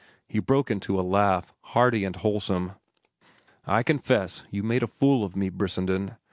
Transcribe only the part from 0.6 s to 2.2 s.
into a laugh, hearty and